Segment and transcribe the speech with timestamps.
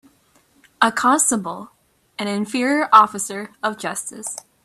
[0.81, 1.73] A constable
[2.17, 4.35] an inferior officer of justice